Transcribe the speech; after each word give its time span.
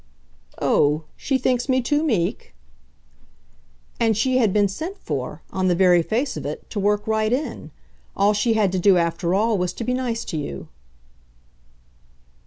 "Oh, 0.59 1.03
she 1.15 1.37
thinks 1.37 1.69
me 1.69 1.79
too 1.79 2.01
meek?" 2.01 2.55
"And 3.99 4.17
she 4.17 4.37
had 4.39 4.51
been 4.51 4.67
sent 4.67 4.97
for, 4.97 5.43
on 5.53 5.67
the 5.67 5.75
very 5.75 6.01
face 6.01 6.35
of 6.35 6.43
it, 6.43 6.67
to 6.71 6.79
work 6.79 7.05
right 7.05 7.31
in. 7.31 7.69
All 8.17 8.33
she 8.33 8.53
had 8.53 8.71
to 8.71 8.79
do, 8.79 8.97
after 8.97 9.35
all, 9.35 9.59
was 9.59 9.73
to 9.73 9.83
be 9.83 9.93
nice 9.93 10.25
to 10.25 10.37
you." 10.37 10.69